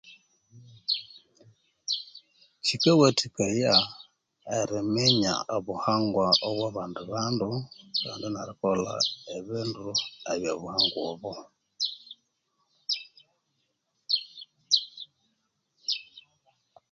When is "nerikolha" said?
8.33-8.95